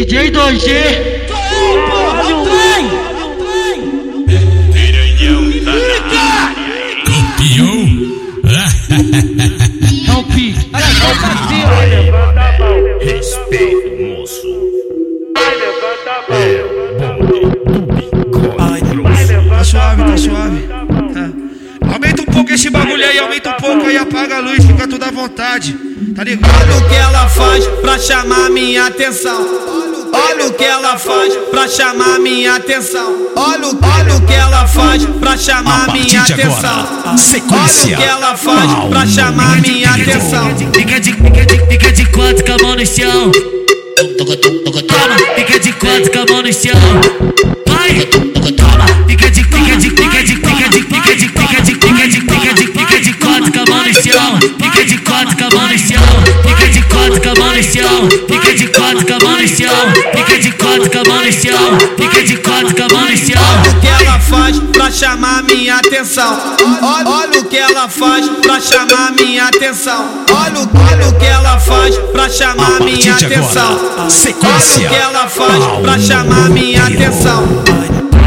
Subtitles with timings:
[0.00, 1.28] DJ 2G.
[1.28, 2.82] Sou eu, porra, é o trem!
[4.72, 5.74] Piranhão tá
[6.10, 6.64] na área.
[7.04, 7.84] Campeão?
[10.08, 10.56] É o Pi.
[13.04, 14.50] Respeito, moço.
[16.30, 19.50] É bonde do bigode.
[19.50, 20.60] Tá suave, tá suave.
[21.12, 21.24] Tá.
[21.92, 25.04] Aumenta um pouco esse bagulho aí, aumenta um pouco aí, apaga a luz, fica tudo
[25.04, 25.76] à vontade.
[26.16, 26.50] Tá ligado?
[26.62, 29.89] Olha o que ela faz pra chamar minha atenção.
[30.12, 33.16] Olha o que ela faz pra chamar minha atenção.
[33.36, 36.48] Olha, o- olha o que ela faz pra chamar minha atenção.
[36.76, 37.16] agora,
[37.52, 40.50] Olha o que ela faz pra chamar minha atenção.
[40.72, 43.30] Fica de, fica de, fica de quatro com a mão no chão.
[60.70, 61.78] Quatro com a mão no chão.
[61.98, 63.42] Fica de quatro com a mão no chão.
[63.42, 66.38] Olha o que ela faz pra chamar minha atenção.
[66.82, 70.24] Olha, olha o que ela faz pra chamar minha atenção.
[70.32, 73.72] Olha, o- olha o que ela faz pra chamar minha atenção.
[73.72, 77.44] agora, Olha o que ela faz pra chamar minha atenção.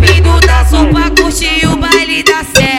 [0.00, 2.75] Vindo da sul pra curtir o baile da serra.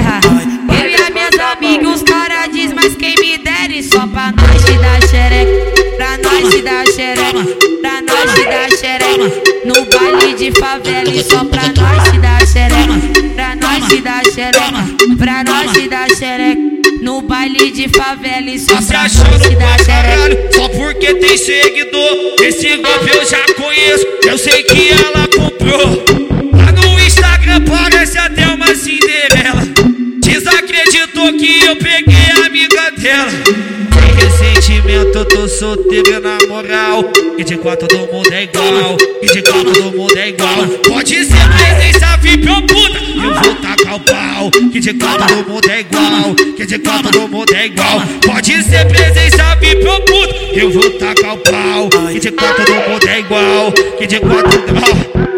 [6.93, 7.43] Xereca.
[7.81, 9.41] Pra nós te dar xereca.
[9.65, 13.33] No baile de favela e só pra nós te dar xereca.
[13.35, 15.17] Pra nós te dar xereca.
[15.17, 16.61] Pra nós te dar xereca.
[17.01, 20.55] No baile de favela e só se pra nós te dar xereca.
[20.55, 26.26] Só porque tem seguidor Esse golpe eu já conheço Eu sei que ela comprou
[35.47, 37.03] eu solteiro na moral.
[37.37, 38.97] E de quatro todo mundo é igual.
[39.21, 40.67] E de quatro todo mundo é igual.
[40.87, 42.99] Pode ser presença VIP ou puta.
[43.15, 44.51] Eu vou tacar o pau.
[44.71, 46.35] Que de quatro todo mundo é igual.
[46.35, 48.01] Que de quatro todo mundo é igual.
[48.25, 50.35] Pode ser presença VIP ou puta.
[50.53, 51.89] Eu vou tacar o pau.
[52.11, 53.71] Que de quatro todo mundo é igual.
[53.71, 54.63] Que de quatro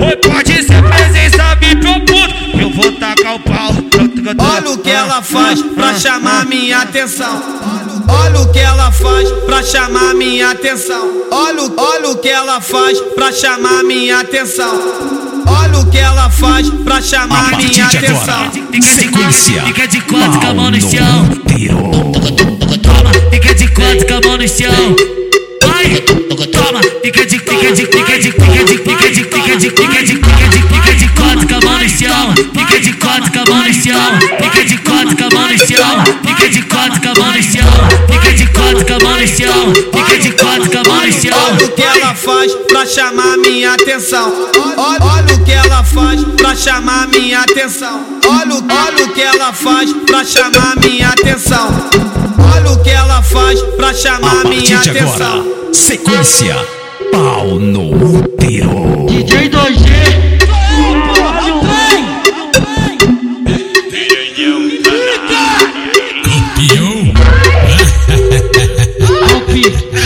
[0.01, 2.59] Ó, Oi, pode ser presença VIP ou puta.
[2.59, 3.69] Eu vou tacar o pau.
[4.38, 7.78] Olha o que ela faz pra chamar minha atenção.
[8.09, 11.23] Olha o que ela faz pra chamar minha atenção.
[11.31, 14.73] Olha, o- olha o que ela faz pra chamar minha atenção.
[15.47, 18.51] Olha o que ela faz pra chamar minha atenção.
[18.81, 19.61] sequência.
[19.63, 21.29] Fica de quatro com a mão no chão.
[22.83, 24.95] Toma, fica de quatro com a mão no chão.
[25.67, 25.95] Vai,
[26.51, 30.15] toma, fica de, fica de, fica de, fica de, fica de, fica de, fica de,
[30.15, 32.33] fica de, fica de quatro com a mão no chão.
[32.53, 34.19] Fica de quatro com a mão no chão.
[34.41, 35.28] Fica de quatro com a
[42.39, 44.31] faz pra chamar minha atenção.
[44.77, 48.05] Olha, olha o que ela faz pra chamar minha atenção.
[48.25, 51.67] Olha, olha o que ela faz pra chamar minha atenção.
[52.55, 55.41] Olha o que ela faz pra chamar minha atenção.
[55.41, 56.55] Agora, sequência
[57.11, 59.06] pau no útero.
[59.09, 59.89] DJ 2G.
[66.23, 67.13] Copiou?
[69.27, 70.00] Copiou.